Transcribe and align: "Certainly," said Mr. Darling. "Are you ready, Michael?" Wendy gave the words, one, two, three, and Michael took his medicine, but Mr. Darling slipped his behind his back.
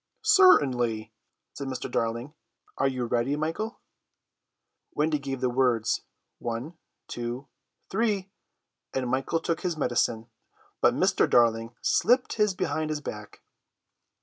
"Certainly," 0.23 1.13
said 1.53 1.67
Mr. 1.67 1.87
Darling. 1.91 2.33
"Are 2.79 2.87
you 2.87 3.05
ready, 3.05 3.35
Michael?" 3.35 3.81
Wendy 4.95 5.19
gave 5.19 5.41
the 5.41 5.49
words, 5.51 6.01
one, 6.39 6.73
two, 7.07 7.47
three, 7.91 8.31
and 8.95 9.07
Michael 9.07 9.39
took 9.39 9.61
his 9.61 9.77
medicine, 9.77 10.27
but 10.81 10.95
Mr. 10.95 11.29
Darling 11.29 11.75
slipped 11.83 12.33
his 12.33 12.55
behind 12.55 12.89
his 12.89 12.99
back. 12.99 13.41